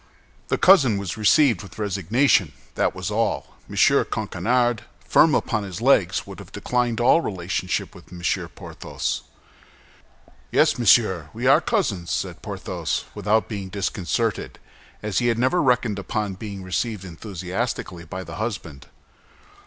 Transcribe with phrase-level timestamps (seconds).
[0.47, 3.55] The cousin was received with resignation, that was all.
[3.69, 3.75] M.
[3.75, 8.23] Coquenard, firm upon his legs, would have declined all relationship with M.
[8.55, 9.21] Porthos.
[10.51, 14.57] "Yes, monsieur, we are cousins," said Porthos, without being disconcerted,
[15.03, 18.87] as he had never reckoned upon being received enthusiastically by the husband.